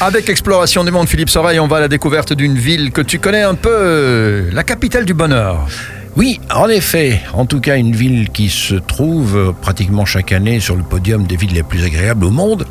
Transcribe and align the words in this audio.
Avec 0.00 0.28
Exploration 0.28 0.84
du 0.84 0.92
Monde, 0.92 1.08
Philippe 1.08 1.28
Soreille, 1.28 1.58
on 1.58 1.66
va 1.66 1.78
à 1.78 1.80
la 1.80 1.88
découverte 1.88 2.32
d'une 2.32 2.54
ville 2.54 2.92
que 2.92 3.00
tu 3.00 3.18
connais 3.18 3.42
un 3.42 3.56
peu, 3.56 4.48
la 4.52 4.62
capitale 4.62 5.04
du 5.04 5.12
bonheur. 5.12 5.66
Oui, 6.16 6.40
en 6.52 6.68
effet, 6.68 7.20
en 7.32 7.46
tout 7.46 7.60
cas 7.60 7.76
une 7.76 7.94
ville 7.94 8.30
qui 8.30 8.48
se 8.48 8.74
trouve 8.74 9.54
pratiquement 9.60 10.04
chaque 10.04 10.32
année 10.32 10.58
sur 10.58 10.74
le 10.74 10.82
podium 10.82 11.26
des 11.26 11.36
villes 11.36 11.54
les 11.54 11.62
plus 11.62 11.84
agréables 11.84 12.24
au 12.24 12.30
monde. 12.30 12.66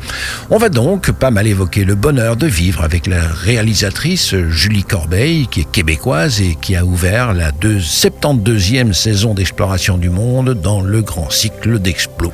On 0.50 0.58
va 0.58 0.68
donc 0.68 1.10
pas 1.12 1.30
mal 1.30 1.46
évoquer 1.46 1.84
le 1.84 1.94
bonheur 1.94 2.36
de 2.36 2.46
vivre 2.46 2.82
avec 2.84 3.06
la 3.06 3.26
réalisatrice 3.26 4.34
Julie 4.48 4.84
Corbeil, 4.84 5.46
qui 5.46 5.60
est 5.60 5.70
québécoise 5.70 6.40
et 6.42 6.56
qui 6.60 6.76
a 6.76 6.84
ouvert 6.84 7.32
la 7.32 7.52
72e 7.52 8.92
saison 8.92 9.34
d'exploration 9.34 9.98
du 9.98 10.10
monde 10.10 10.54
dans 10.54 10.80
le 10.80 11.02
grand 11.02 11.30
cycle 11.30 11.78
d'Explo. 11.78 12.32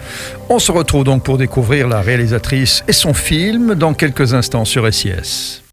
On 0.48 0.58
se 0.58 0.72
retrouve 0.72 1.04
donc 1.04 1.22
pour 1.22 1.38
découvrir 1.38 1.88
la 1.88 2.00
réalisatrice 2.00 2.84
et 2.88 2.92
son 2.92 3.14
film 3.14 3.74
dans 3.74 3.94
quelques 3.94 4.34
instants 4.34 4.64
sur 4.64 4.92
SIS. 4.92 5.63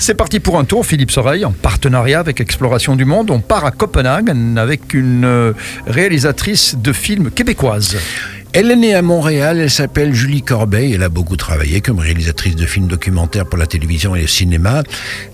C'est 0.00 0.14
parti 0.14 0.40
pour 0.40 0.58
un 0.58 0.64
tour, 0.64 0.86
Philippe 0.86 1.10
Soreille, 1.10 1.44
en 1.44 1.52
partenariat 1.52 2.20
avec 2.20 2.40
Exploration 2.40 2.96
du 2.96 3.04
Monde. 3.04 3.30
On 3.30 3.40
part 3.40 3.66
à 3.66 3.70
Copenhague 3.70 4.32
avec 4.56 4.94
une 4.94 5.26
euh, 5.26 5.52
réalisatrice 5.86 6.74
de 6.78 6.90
films 6.94 7.30
québécoise. 7.30 7.98
Elle 8.52 8.72
est 8.72 8.76
née 8.76 8.94
à 8.96 9.02
Montréal, 9.02 9.58
elle 9.60 9.70
s'appelle 9.70 10.12
Julie 10.12 10.42
Corbeil, 10.42 10.94
elle 10.94 11.04
a 11.04 11.08
beaucoup 11.08 11.36
travaillé 11.36 11.80
comme 11.80 12.00
réalisatrice 12.00 12.56
de 12.56 12.66
films 12.66 12.88
documentaires 12.88 13.46
pour 13.46 13.56
la 13.56 13.66
télévision 13.68 14.16
et 14.16 14.22
le 14.22 14.26
cinéma, 14.26 14.82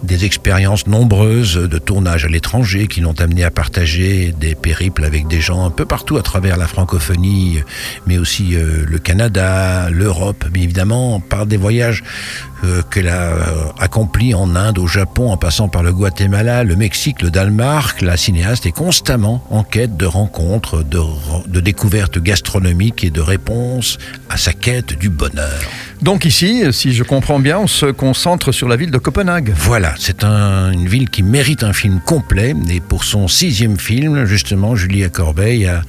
des 0.03 0.27
expériences 0.27 0.87
nombreuses 0.87 1.55
de 1.55 1.79
tournage 1.79 2.27
à 2.27 2.29
l'étranger 2.29 2.89
qui 2.89 3.01
l'ont 3.01 3.19
amenée 3.19 3.43
à 3.43 3.51
partager 3.51 4.35
des 4.39 4.55
périples 4.55 5.03
avec 5.03 5.29
des 5.29 5.41
gens 5.41 5.65
un 5.65 5.71
peu 5.71 5.87
partout 5.87 6.19
à 6.19 6.23
travers 6.23 6.59
la 6.59 6.67
francophonie, 6.67 7.61
mais 8.07 8.19
aussi 8.19 8.55
euh, 8.55 8.85
le 8.87 8.99
Canada, 8.99 9.89
l'Europe, 9.89 10.45
mais 10.53 10.61
évidemment 10.61 11.19
par 11.19 11.47
des 11.47 11.57
voyages 11.57 12.03
euh, 12.65 12.83
qu'elle 12.91 13.09
a 13.09 13.33
euh, 13.33 13.43
accomplis 13.79 14.35
en 14.35 14.57
Inde, 14.57 14.79
au 14.79 14.87
Japon, 14.87 15.31
en 15.31 15.39
passant 15.39 15.69
par 15.69 15.83
le 15.83 15.93
Guatemala, 15.93 16.65
le 16.65 16.77
Mexique, 16.77 17.23
le 17.23 17.31
Danemark, 17.31 18.03
la 18.03 18.19
cinéaste 18.19 18.67
est 18.67 18.73
constamment 18.73 19.43
en 19.51 19.63
quête 19.63 19.97
de 19.97 20.07
rencontres, 20.07 20.83
de, 20.83 21.01
de 21.47 21.61
découvertes 21.61 22.19
gastronomiques 22.19 23.06
de 23.11 23.21
réponse 23.21 23.99
à 24.29 24.37
sa 24.37 24.53
quête 24.53 24.99
du 24.99 25.09
bonheur. 25.09 25.61
Donc 26.03 26.25
ici, 26.25 26.65
si 26.73 26.93
je 26.93 27.03
comprends 27.03 27.39
bien, 27.41 27.59
on 27.59 27.67
se 27.67 27.87
concentre 27.87 28.53
sur 28.53 28.69
la 28.69 28.77
ville 28.77 28.91
de 28.91 28.99
Copenhague. 28.99 29.53
Voilà, 29.57 29.95
c'est 29.99 30.25
une 30.25 30.89
ville 30.89 31.09
qui 31.09 31.23
mérite 31.23 31.63
un 31.63 31.73
film 31.73 32.01
complet. 32.01 32.55
Et 32.71 32.81
pour 32.81 33.05
son 33.05 33.29
sixième 33.29 33.79
film, 33.79 34.25
justement, 34.27 34.77
Julia 34.77 35.09
Corbeil 35.09 35.67
a 35.67 35.83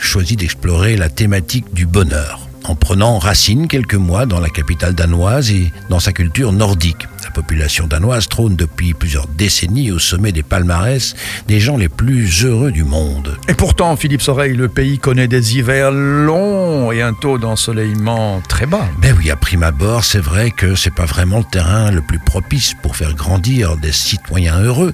choisi 0.00 0.36
d'explorer 0.36 0.96
la 0.96 1.08
thématique 1.08 1.72
du 1.74 1.86
bonheur 1.86 2.46
en 2.64 2.74
prenant 2.74 3.18
racine 3.18 3.68
quelques 3.68 3.94
mois 3.94 4.26
dans 4.26 4.40
la 4.40 4.48
capitale 4.48 4.94
danoise 4.94 5.50
et 5.50 5.72
dans 5.88 6.00
sa 6.00 6.12
culture 6.12 6.52
nordique. 6.52 7.06
La 7.26 7.32
population 7.32 7.88
danoise 7.88 8.28
trône 8.28 8.54
depuis 8.54 8.94
plusieurs 8.94 9.26
décennies 9.26 9.90
au 9.90 9.98
sommet 9.98 10.30
des 10.30 10.44
palmarès 10.44 11.14
des 11.48 11.58
gens 11.58 11.76
les 11.76 11.88
plus 11.88 12.44
heureux 12.44 12.70
du 12.70 12.84
monde. 12.84 13.36
Et 13.48 13.54
pourtant, 13.54 13.96
Philippe 13.96 14.22
Soreille, 14.22 14.54
le 14.54 14.68
pays 14.68 14.98
connaît 14.98 15.26
des 15.26 15.56
hivers 15.56 15.90
longs 15.90 16.92
et 16.92 17.02
un 17.02 17.14
taux 17.14 17.38
d'ensoleillement 17.38 18.40
très 18.48 18.66
bas. 18.66 18.86
Ben 19.02 19.14
oui, 19.18 19.30
à 19.30 19.36
prime 19.36 19.64
abord, 19.64 20.04
c'est 20.04 20.20
vrai 20.20 20.52
que 20.52 20.76
c'est 20.76 20.94
pas 20.94 21.04
vraiment 21.04 21.38
le 21.38 21.44
terrain 21.44 21.90
le 21.90 22.00
plus 22.00 22.20
propice 22.20 22.74
pour 22.80 22.94
faire 22.94 23.12
grandir 23.14 23.76
des 23.76 23.92
citoyens 23.92 24.60
heureux. 24.60 24.92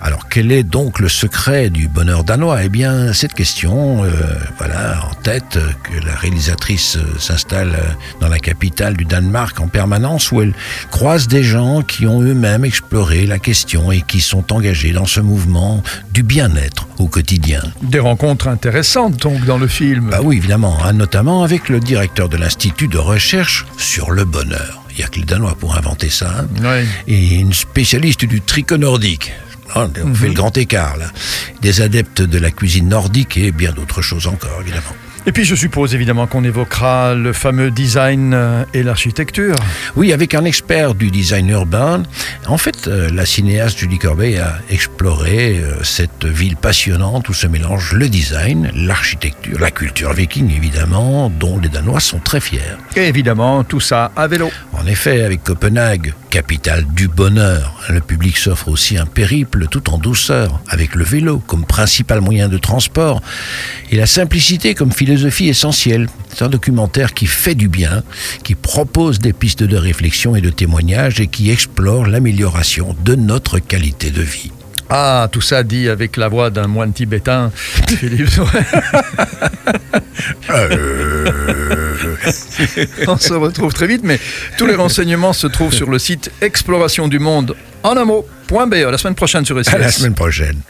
Alors 0.00 0.28
quel 0.28 0.52
est 0.52 0.62
donc 0.62 1.00
le 1.00 1.08
secret 1.08 1.70
du 1.70 1.88
bonheur 1.88 2.22
danois? 2.22 2.62
Eh 2.62 2.68
bien, 2.68 3.12
cette 3.12 3.34
question, 3.34 4.04
euh, 4.04 4.10
voilà, 4.58 5.04
en 5.10 5.14
tête, 5.14 5.58
que 5.82 6.06
la 6.06 6.14
réalisatrice 6.14 6.98
s'installe 7.18 7.76
dans 8.20 8.28
la 8.28 8.38
capitale 8.38 8.96
du 8.96 9.04
Danemark 9.04 9.58
en 9.60 9.66
permanence 9.66 10.30
où 10.30 10.40
elle 10.40 10.52
croise 10.90 11.26
des 11.26 11.42
gens 11.42 11.63
qui 11.82 12.06
ont 12.06 12.22
eux-mêmes 12.22 12.64
exploré 12.64 13.26
la 13.26 13.38
question 13.38 13.90
et 13.90 14.02
qui 14.02 14.20
sont 14.20 14.52
engagés 14.52 14.92
dans 14.92 15.06
ce 15.06 15.20
mouvement 15.20 15.82
du 16.12 16.22
bien-être 16.22 16.88
au 16.98 17.06
quotidien. 17.06 17.62
Des 17.82 17.98
rencontres 17.98 18.48
intéressantes 18.48 19.16
donc 19.16 19.44
dans 19.44 19.58
le 19.58 19.66
film. 19.66 20.10
Bah 20.10 20.20
oui, 20.22 20.36
évidemment, 20.36 20.78
hein, 20.84 20.92
notamment 20.92 21.42
avec 21.42 21.68
le 21.68 21.80
directeur 21.80 22.28
de 22.28 22.36
l'Institut 22.36 22.88
de 22.88 22.98
recherche 22.98 23.66
sur 23.76 24.10
le 24.10 24.24
bonheur. 24.24 24.82
Il 24.90 24.98
n'y 24.98 25.04
a 25.04 25.08
que 25.08 25.18
les 25.18 25.24
Danois 25.24 25.56
pour 25.58 25.76
inventer 25.76 26.08
ça. 26.08 26.44
Hein. 26.62 26.84
Et 27.08 27.36
une 27.40 27.52
spécialiste 27.52 28.24
du 28.24 28.40
tricot 28.40 28.76
nordique. 28.76 29.32
On 29.76 30.14
fait 30.14 30.24
le 30.24 30.30
mhm. 30.30 30.34
grand 30.34 30.56
écart 30.56 30.96
là. 30.96 31.06
Des 31.60 31.80
adeptes 31.80 32.22
de 32.22 32.38
la 32.38 32.50
cuisine 32.50 32.88
nordique 32.88 33.36
et 33.36 33.52
bien 33.52 33.72
d'autres 33.72 34.02
choses 34.02 34.26
encore, 34.26 34.60
évidemment. 34.60 34.94
Et 35.26 35.32
puis 35.32 35.44
je 35.44 35.54
suppose 35.54 35.94
évidemment 35.94 36.26
qu'on 36.26 36.44
évoquera 36.44 37.14
le 37.14 37.32
fameux 37.32 37.70
design 37.70 38.34
euh, 38.34 38.64
et 38.74 38.82
l'architecture. 38.82 39.54
Oui, 39.96 40.12
avec 40.12 40.34
un 40.34 40.44
expert 40.44 40.94
du 40.94 41.10
design 41.10 41.48
urbain. 41.48 42.02
En 42.46 42.58
fait, 42.58 42.88
euh, 42.88 43.08
la 43.10 43.24
cinéaste 43.24 43.78
Julie 43.78 43.98
Corbeil 43.98 44.36
a 44.36 44.58
exploré 44.68 45.58
euh, 45.58 45.82
cette 45.82 46.26
ville 46.26 46.56
passionnante 46.56 47.30
où 47.30 47.32
se 47.32 47.46
mélange 47.46 47.94
le 47.94 48.10
design, 48.10 48.70
l'architecture, 48.74 49.58
la 49.58 49.70
culture 49.70 50.12
viking 50.12 50.54
évidemment, 50.54 51.30
dont 51.30 51.58
les 51.58 51.70
Danois 51.70 52.00
sont 52.00 52.18
très 52.18 52.40
fiers. 52.40 52.60
Et 52.94 53.08
évidemment, 53.08 53.64
tout 53.64 53.80
ça 53.80 54.12
à 54.16 54.26
vélo. 54.26 54.50
En 54.74 54.86
effet, 54.86 55.22
avec 55.22 55.42
Copenhague, 55.42 56.12
capitale 56.34 56.84
du 56.96 57.06
bonheur, 57.06 57.80
le 57.88 58.00
public 58.00 58.36
s'offre 58.36 58.66
aussi 58.66 58.98
un 58.98 59.06
périple 59.06 59.68
tout 59.68 59.88
en 59.88 59.98
douceur, 59.98 60.60
avec 60.68 60.96
le 60.96 61.04
vélo 61.04 61.38
comme 61.38 61.64
principal 61.64 62.20
moyen 62.20 62.48
de 62.48 62.58
transport 62.58 63.22
et 63.92 63.96
la 63.96 64.06
simplicité 64.06 64.74
comme 64.74 64.90
philosophie 64.90 65.46
essentielle. 65.46 66.08
C'est 66.34 66.42
un 66.42 66.48
documentaire 66.48 67.14
qui 67.14 67.26
fait 67.26 67.54
du 67.54 67.68
bien, 67.68 68.02
qui 68.42 68.56
propose 68.56 69.20
des 69.20 69.32
pistes 69.32 69.62
de 69.62 69.76
réflexion 69.76 70.34
et 70.34 70.40
de 70.40 70.50
témoignage 70.50 71.20
et 71.20 71.28
qui 71.28 71.52
explore 71.52 72.04
l'amélioration 72.04 72.96
de 73.04 73.14
notre 73.14 73.60
qualité 73.60 74.10
de 74.10 74.22
vie. 74.22 74.50
Ah, 74.90 75.28
tout 75.30 75.40
ça 75.40 75.62
dit 75.62 75.88
avec 75.88 76.16
la 76.16 76.26
voix 76.26 76.50
d'un 76.50 76.66
moine 76.66 76.92
tibétain, 76.92 77.52
Philippe. 77.96 78.28
Euh. 80.50 81.83
On 83.06 83.16
se 83.16 83.34
retrouve 83.34 83.72
très 83.72 83.86
vite, 83.86 84.02
mais 84.04 84.18
tous 84.58 84.66
les 84.66 84.74
renseignements 84.74 85.32
se 85.32 85.46
trouvent 85.46 85.74
sur 85.74 85.90
le 85.90 85.98
site 85.98 86.30
exploration 86.40 87.08
du 87.08 87.18
monde 87.18 87.56
en 87.82 87.96
un 87.96 88.04
mot.be 88.04 88.74
la 88.74 88.98
semaine 88.98 89.14
prochaine 89.14 89.44
sur 89.44 89.62
SIS. 89.64 89.72
la 89.78 89.90
semaine 89.90 90.14
prochaine. 90.14 90.60